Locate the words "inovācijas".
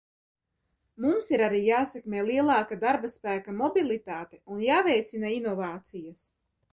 5.35-6.25